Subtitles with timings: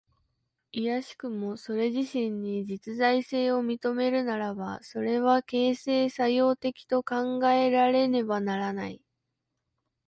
[0.71, 8.99] いやしくもそれ自身に実在性を認めるならば、それは形成作用的と考えられねばならない。